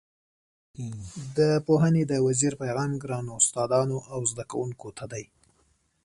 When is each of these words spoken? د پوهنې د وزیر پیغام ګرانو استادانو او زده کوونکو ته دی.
د 1.37 1.39
پوهنې 1.67 2.03
د 2.11 2.13
وزیر 2.27 2.53
پیغام 2.61 2.91
ګرانو 3.03 3.31
استادانو 3.41 3.97
او 4.13 4.19
زده 4.31 4.43
کوونکو 4.51 4.87
ته 4.97 5.05
دی. 5.11 5.25